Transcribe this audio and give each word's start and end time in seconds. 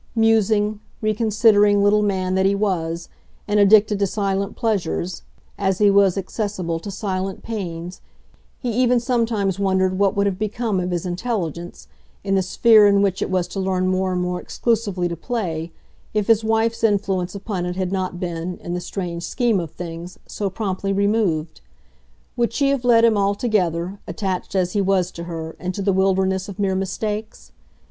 Musing, 0.15 0.79
reconsidering 0.99 1.83
little 1.83 2.01
man 2.01 2.33
that 2.33 2.47
he 2.47 2.55
was, 2.55 3.07
and 3.47 3.59
addicted 3.59 3.99
to 3.99 4.07
silent 4.07 4.55
pleasures 4.55 5.21
as 5.59 5.77
he 5.77 5.91
was 5.91 6.17
accessible 6.17 6.79
to 6.79 6.89
silent 6.89 7.43
pains 7.43 8.01
he 8.57 8.71
even 8.71 8.99
sometimes 8.99 9.59
wondered 9.59 9.99
what 9.99 10.15
would 10.15 10.25
have 10.25 10.39
become 10.39 10.79
of 10.79 10.89
his 10.89 11.05
intelligence, 11.05 11.87
in 12.23 12.33
the 12.33 12.41
sphere 12.41 12.87
in 12.87 13.03
which 13.03 13.21
it 13.21 13.29
was 13.29 13.47
to 13.49 13.59
learn 13.59 13.87
more 13.87 14.11
and 14.11 14.23
more 14.23 14.41
exclusively 14.41 15.07
to 15.07 15.15
play, 15.15 15.71
if 16.15 16.25
his 16.25 16.43
wife's 16.43 16.83
influence 16.83 17.35
upon 17.35 17.67
it 17.67 17.75
had 17.75 17.91
not 17.91 18.19
been, 18.19 18.57
in 18.57 18.73
the 18.73 18.81
strange 18.81 19.21
scheme 19.21 19.59
of 19.59 19.69
things, 19.69 20.17
so 20.25 20.49
promptly 20.49 20.91
removed. 20.91 21.61
Would 22.35 22.53
she 22.53 22.69
have 22.69 22.83
led 22.83 23.05
him 23.05 23.19
altogether, 23.19 23.99
attached 24.07 24.55
as 24.55 24.73
he 24.73 24.81
was 24.81 25.11
to 25.11 25.25
her, 25.25 25.55
into 25.59 25.83
the 25.83 25.93
wilderness 25.93 26.49
of 26.49 26.57
mere 26.57 26.73
mistakes? 26.73 27.51